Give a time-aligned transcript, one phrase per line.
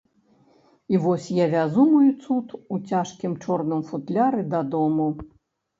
[0.95, 5.07] І вось я вязу мой цуд у цяжкім чорным футляры дадому.